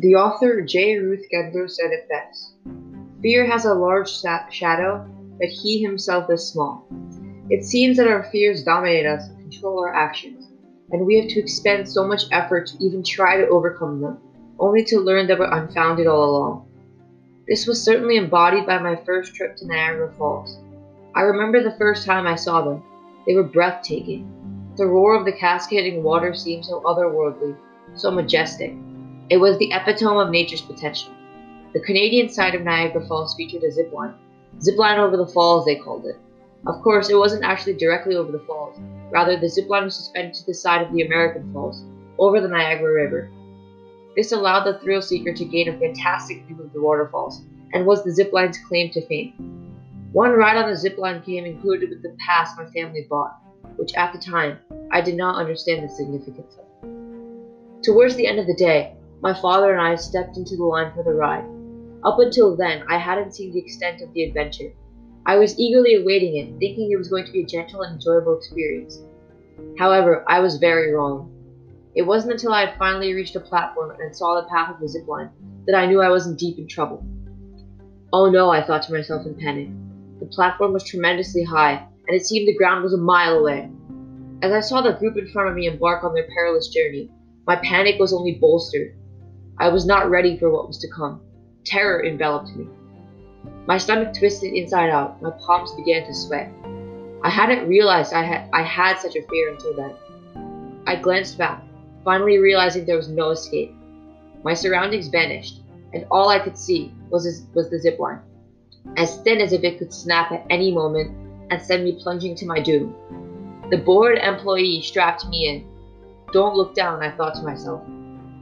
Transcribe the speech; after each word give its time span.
The 0.00 0.14
author 0.14 0.62
J. 0.62 0.96
Ruth 0.96 1.26
Gendler 1.30 1.68
said 1.68 1.90
it 1.90 2.08
best 2.08 2.54
Fear 3.20 3.44
has 3.44 3.66
a 3.66 3.74
large 3.74 4.08
shadow, 4.08 5.06
but 5.38 5.48
he 5.50 5.82
himself 5.82 6.30
is 6.30 6.48
small. 6.48 6.86
It 7.50 7.64
seems 7.64 7.98
that 7.98 8.06
our 8.06 8.24
fears 8.32 8.64
dominate 8.64 9.04
us 9.04 9.28
and 9.28 9.38
control 9.38 9.78
our 9.80 9.94
actions, 9.94 10.48
and 10.90 11.04
we 11.04 11.16
have 11.16 11.28
to 11.28 11.38
expend 11.38 11.86
so 11.86 12.06
much 12.06 12.24
effort 12.32 12.68
to 12.68 12.82
even 12.82 13.02
try 13.02 13.36
to 13.36 13.48
overcome 13.48 14.00
them, 14.00 14.18
only 14.58 14.82
to 14.84 15.00
learn 15.00 15.26
that 15.26 15.38
we're 15.38 15.52
unfounded 15.52 16.06
all 16.06 16.30
along. 16.30 16.66
This 17.46 17.66
was 17.66 17.84
certainly 17.84 18.16
embodied 18.16 18.64
by 18.64 18.78
my 18.78 18.96
first 19.04 19.34
trip 19.34 19.54
to 19.56 19.66
Niagara 19.66 20.14
Falls. 20.16 20.60
I 21.14 21.20
remember 21.22 21.62
the 21.62 21.76
first 21.76 22.06
time 22.06 22.26
I 22.26 22.36
saw 22.36 22.62
them. 22.62 22.82
They 23.26 23.34
were 23.34 23.42
breathtaking. 23.42 24.72
The 24.78 24.86
roar 24.86 25.14
of 25.14 25.26
the 25.26 25.32
cascading 25.32 26.02
water 26.02 26.32
seemed 26.32 26.64
so 26.64 26.80
otherworldly, 26.86 27.54
so 27.96 28.10
majestic. 28.10 28.72
It 29.30 29.36
was 29.36 29.56
the 29.58 29.72
epitome 29.72 30.20
of 30.20 30.30
nature's 30.30 30.60
potential. 30.60 31.12
The 31.72 31.78
Canadian 31.78 32.28
side 32.28 32.56
of 32.56 32.62
Niagara 32.62 33.06
Falls 33.06 33.36
featured 33.36 33.62
a 33.62 33.70
zip 33.70 33.92
line. 33.92 34.14
Zip 34.60 34.76
line 34.76 34.98
over 34.98 35.16
the 35.16 35.28
falls, 35.28 35.64
they 35.64 35.76
called 35.76 36.04
it. 36.06 36.16
Of 36.66 36.82
course, 36.82 37.08
it 37.08 37.14
wasn't 37.14 37.44
actually 37.44 37.74
directly 37.74 38.16
over 38.16 38.32
the 38.32 38.40
falls. 38.40 38.76
Rather, 39.12 39.38
the 39.38 39.48
zip 39.48 39.68
line 39.68 39.84
was 39.84 39.94
suspended 39.94 40.34
to 40.34 40.46
the 40.46 40.52
side 40.52 40.82
of 40.84 40.92
the 40.92 41.02
American 41.02 41.52
Falls, 41.52 41.84
over 42.18 42.40
the 42.40 42.48
Niagara 42.48 42.92
River. 42.92 43.30
This 44.16 44.32
allowed 44.32 44.64
the 44.64 44.80
thrill 44.80 45.00
seeker 45.00 45.32
to 45.32 45.44
gain 45.44 45.68
a 45.68 45.78
fantastic 45.78 46.44
view 46.46 46.60
of 46.60 46.72
the 46.72 46.82
waterfalls, 46.82 47.42
and 47.72 47.86
was 47.86 48.02
the 48.02 48.10
zip 48.10 48.32
line's 48.32 48.58
claim 48.58 48.90
to 48.90 49.06
fame. 49.06 49.32
One 50.10 50.32
ride 50.32 50.56
on 50.56 50.68
the 50.68 50.76
zip 50.76 50.98
line 50.98 51.22
came 51.22 51.46
included 51.46 51.90
with 51.90 52.02
the 52.02 52.16
pass 52.18 52.56
my 52.58 52.66
family 52.66 53.06
bought, 53.08 53.38
which 53.76 53.94
at 53.94 54.12
the 54.12 54.18
time 54.18 54.58
I 54.90 55.00
did 55.00 55.14
not 55.14 55.36
understand 55.36 55.84
the 55.84 55.88
significance 55.88 56.56
of. 56.58 57.82
Towards 57.82 58.16
the 58.16 58.26
end 58.26 58.40
of 58.40 58.48
the 58.48 58.56
day, 58.56 58.96
my 59.22 59.34
father 59.34 59.72
and 59.72 59.80
I 59.80 59.96
stepped 59.96 60.36
into 60.36 60.56
the 60.56 60.64
line 60.64 60.92
for 60.94 61.02
the 61.02 61.12
ride. 61.12 61.44
Up 62.04 62.18
until 62.18 62.56
then, 62.56 62.84
I 62.88 62.96
hadn't 62.96 63.34
seen 63.34 63.52
the 63.52 63.58
extent 63.58 64.00
of 64.00 64.12
the 64.14 64.24
adventure. 64.24 64.72
I 65.26 65.36
was 65.36 65.58
eagerly 65.58 65.96
awaiting 65.96 66.36
it, 66.36 66.58
thinking 66.58 66.90
it 66.90 66.96
was 66.96 67.08
going 67.08 67.26
to 67.26 67.32
be 67.32 67.42
a 67.42 67.46
gentle 67.46 67.82
and 67.82 67.94
enjoyable 67.94 68.36
experience. 68.36 68.98
However, 69.78 70.24
I 70.26 70.40
was 70.40 70.56
very 70.56 70.92
wrong. 70.92 71.30
It 71.94 72.02
wasn't 72.02 72.32
until 72.32 72.52
I 72.52 72.66
had 72.66 72.78
finally 72.78 73.12
reached 73.12 73.36
a 73.36 73.40
platform 73.40 73.90
and 74.00 74.16
saw 74.16 74.40
the 74.40 74.48
path 74.48 74.74
of 74.74 74.80
the 74.80 74.88
zip 74.88 75.06
line 75.06 75.30
that 75.66 75.76
I 75.76 75.86
knew 75.86 76.00
I 76.00 76.08
was 76.08 76.26
in 76.26 76.36
deep 76.36 76.58
in 76.58 76.66
trouble. 76.66 77.04
Oh 78.12 78.30
no, 78.30 78.50
I 78.50 78.62
thought 78.62 78.82
to 78.84 78.92
myself 78.92 79.26
in 79.26 79.34
panic. 79.34 79.68
The 80.20 80.26
platform 80.26 80.72
was 80.72 80.84
tremendously 80.84 81.44
high, 81.44 81.86
and 82.08 82.16
it 82.16 82.26
seemed 82.26 82.48
the 82.48 82.56
ground 82.56 82.82
was 82.82 82.94
a 82.94 82.98
mile 82.98 83.38
away. 83.38 83.70
As 84.42 84.52
I 84.52 84.60
saw 84.60 84.80
the 84.80 84.92
group 84.92 85.18
in 85.18 85.28
front 85.28 85.50
of 85.50 85.54
me 85.54 85.66
embark 85.66 86.02
on 86.02 86.14
their 86.14 86.28
perilous 86.34 86.68
journey, 86.68 87.10
my 87.46 87.56
panic 87.56 87.98
was 88.00 88.12
only 88.12 88.38
bolstered. 88.40 88.94
I 89.60 89.68
was 89.68 89.84
not 89.84 90.08
ready 90.08 90.38
for 90.38 90.48
what 90.48 90.66
was 90.66 90.78
to 90.78 90.88
come. 90.88 91.20
Terror 91.66 92.02
enveloped 92.06 92.56
me. 92.56 92.66
My 93.66 93.76
stomach 93.76 94.14
twisted 94.18 94.54
inside 94.54 94.88
out. 94.88 95.20
My 95.20 95.32
palms 95.32 95.72
began 95.72 96.06
to 96.06 96.14
sweat. 96.14 96.50
I 97.22 97.28
hadn't 97.28 97.68
realized 97.68 98.14
I 98.14 98.22
had 98.22 98.48
I 98.54 98.62
had 98.62 98.98
such 98.98 99.16
a 99.16 99.26
fear 99.28 99.50
until 99.50 99.76
then. 99.76 99.94
I 100.86 100.96
glanced 100.96 101.36
back, 101.36 101.62
finally 102.06 102.38
realizing 102.38 102.86
there 102.86 102.96
was 102.96 103.10
no 103.10 103.32
escape. 103.32 103.74
My 104.44 104.54
surroundings 104.54 105.08
vanished, 105.08 105.60
and 105.92 106.06
all 106.10 106.30
I 106.30 106.38
could 106.38 106.56
see 106.56 106.94
was 107.10 107.44
was 107.52 107.68
the 107.68 107.78
zip 107.78 107.98
line, 107.98 108.20
as 108.96 109.18
thin 109.18 109.42
as 109.42 109.52
if 109.52 109.62
it 109.62 109.78
could 109.78 109.92
snap 109.92 110.32
at 110.32 110.46
any 110.48 110.72
moment 110.72 111.14
and 111.50 111.60
send 111.60 111.84
me 111.84 112.00
plunging 112.02 112.34
to 112.36 112.46
my 112.46 112.60
doom. 112.60 112.94
The 113.70 113.76
bored 113.76 114.16
employee 114.16 114.80
strapped 114.80 115.28
me 115.28 115.48
in. 115.48 115.66
Don't 116.32 116.56
look 116.56 116.74
down, 116.74 117.02
I 117.02 117.10
thought 117.10 117.34
to 117.34 117.42
myself. 117.42 117.82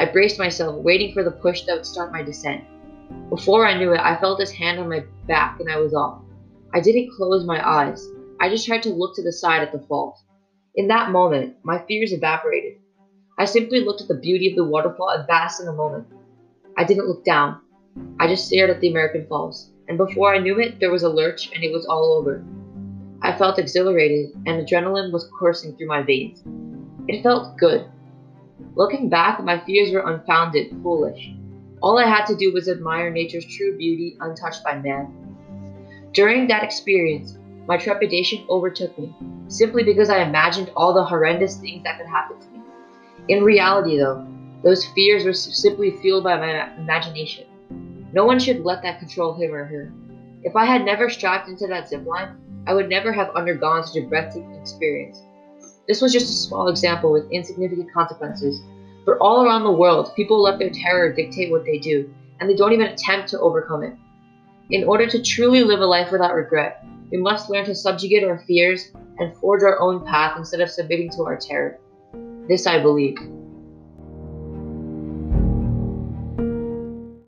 I 0.00 0.06
braced 0.06 0.38
myself, 0.38 0.82
waiting 0.82 1.12
for 1.12 1.22
the 1.22 1.30
push 1.30 1.64
that 1.64 1.76
would 1.76 1.84
start 1.84 2.10
my 2.10 2.22
descent. 2.22 2.64
Before 3.28 3.66
I 3.66 3.76
knew 3.76 3.92
it, 3.92 4.00
I 4.00 4.16
felt 4.16 4.40
his 4.40 4.50
hand 4.50 4.78
on 4.78 4.88
my 4.88 5.04
back 5.26 5.60
and 5.60 5.70
I 5.70 5.76
was 5.76 5.92
off. 5.92 6.22
I 6.72 6.80
didn't 6.80 7.12
close 7.14 7.44
my 7.44 7.60
eyes. 7.62 8.08
I 8.40 8.48
just 8.48 8.66
tried 8.66 8.82
to 8.84 8.94
look 8.94 9.14
to 9.16 9.22
the 9.22 9.30
side 9.30 9.60
at 9.60 9.72
the 9.72 9.86
falls. 9.88 10.24
In 10.74 10.88
that 10.88 11.10
moment, 11.10 11.56
my 11.64 11.84
fears 11.86 12.14
evaporated. 12.14 12.78
I 13.38 13.44
simply 13.44 13.80
looked 13.80 14.00
at 14.00 14.08
the 14.08 14.14
beauty 14.14 14.48
of 14.48 14.56
the 14.56 14.64
waterfall 14.64 15.10
and 15.10 15.26
basked 15.26 15.60
in 15.60 15.66
the 15.66 15.72
moment. 15.74 16.06
I 16.78 16.84
didn't 16.84 17.06
look 17.06 17.22
down. 17.26 17.60
I 18.18 18.26
just 18.26 18.46
stared 18.46 18.70
at 18.70 18.80
the 18.80 18.88
American 18.88 19.26
Falls, 19.26 19.70
and 19.86 19.98
before 19.98 20.34
I 20.34 20.38
knew 20.38 20.58
it, 20.58 20.80
there 20.80 20.90
was 20.90 21.02
a 21.02 21.10
lurch 21.10 21.50
and 21.54 21.62
it 21.62 21.72
was 21.72 21.84
all 21.84 22.14
over. 22.14 22.42
I 23.20 23.36
felt 23.36 23.58
exhilarated, 23.58 24.30
and 24.46 24.66
adrenaline 24.66 25.12
was 25.12 25.30
coursing 25.38 25.76
through 25.76 25.88
my 25.88 26.00
veins. 26.00 26.42
It 27.06 27.22
felt 27.22 27.58
good. 27.58 27.84
Looking 28.80 29.10
back, 29.10 29.44
my 29.44 29.58
fears 29.58 29.92
were 29.92 30.10
unfounded, 30.10 30.70
foolish. 30.82 31.34
All 31.82 31.98
I 31.98 32.08
had 32.08 32.24
to 32.28 32.34
do 32.34 32.50
was 32.50 32.66
admire 32.66 33.10
nature's 33.10 33.44
true 33.44 33.76
beauty 33.76 34.16
untouched 34.20 34.64
by 34.64 34.78
man. 34.78 35.36
During 36.14 36.46
that 36.46 36.64
experience, 36.64 37.36
my 37.68 37.76
trepidation 37.76 38.42
overtook 38.48 38.98
me, 38.98 39.14
simply 39.48 39.82
because 39.82 40.08
I 40.08 40.22
imagined 40.22 40.70
all 40.74 40.94
the 40.94 41.04
horrendous 41.04 41.58
things 41.58 41.84
that 41.84 41.98
could 41.98 42.06
happen 42.06 42.40
to 42.40 42.48
me. 42.48 42.60
In 43.28 43.44
reality, 43.44 43.98
though, 43.98 44.26
those 44.64 44.86
fears 44.86 45.26
were 45.26 45.34
simply 45.34 45.90
fueled 45.98 46.24
by 46.24 46.38
my 46.38 46.74
imagination. 46.76 47.44
No 48.14 48.24
one 48.24 48.38
should 48.38 48.64
let 48.64 48.80
that 48.80 48.98
control 48.98 49.34
him 49.34 49.52
or 49.52 49.66
her. 49.66 49.92
If 50.42 50.56
I 50.56 50.64
had 50.64 50.86
never 50.86 51.10
strapped 51.10 51.50
into 51.50 51.66
that 51.66 51.90
zip 51.90 52.06
line, 52.06 52.34
I 52.66 52.72
would 52.72 52.88
never 52.88 53.12
have 53.12 53.28
undergone 53.36 53.84
such 53.84 54.02
a 54.02 54.06
breathtaking 54.06 54.54
experience. 54.54 55.20
This 55.90 56.00
was 56.00 56.12
just 56.12 56.30
a 56.30 56.46
small 56.46 56.68
example 56.68 57.10
with 57.10 57.28
insignificant 57.32 57.92
consequences. 57.92 58.62
But 59.04 59.18
all 59.18 59.44
around 59.44 59.64
the 59.64 59.72
world, 59.72 60.14
people 60.14 60.40
let 60.40 60.60
their 60.60 60.70
terror 60.70 61.12
dictate 61.12 61.50
what 61.50 61.64
they 61.64 61.80
do, 61.80 62.14
and 62.38 62.48
they 62.48 62.54
don't 62.54 62.72
even 62.72 62.86
attempt 62.86 63.28
to 63.30 63.40
overcome 63.40 63.82
it. 63.82 63.94
In 64.70 64.84
order 64.84 65.08
to 65.08 65.20
truly 65.20 65.64
live 65.64 65.80
a 65.80 65.84
life 65.84 66.12
without 66.12 66.36
regret, 66.36 66.86
we 67.10 67.18
must 67.18 67.50
learn 67.50 67.64
to 67.64 67.74
subjugate 67.74 68.22
our 68.22 68.38
fears 68.46 68.92
and 69.18 69.36
forge 69.38 69.64
our 69.64 69.80
own 69.80 70.06
path 70.06 70.38
instead 70.38 70.60
of 70.60 70.70
submitting 70.70 71.10
to 71.10 71.24
our 71.24 71.36
terror. 71.36 71.80
This 72.46 72.68
I 72.68 72.80
believe. 72.80 73.18